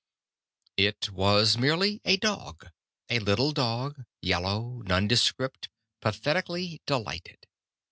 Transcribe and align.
It 0.77 1.11
was 1.11 1.59
merely 1.59 2.01
a 2.05 2.17
dog. 2.17 2.71
A 3.11 3.19
little 3.19 3.51
dog, 3.51 4.03
yellow, 4.19 4.81
nondescript, 4.83 5.69
pathetically 6.01 6.81
delighted. 6.87 7.45